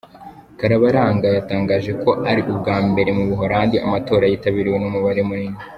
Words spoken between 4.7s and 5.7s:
n’umubare munini.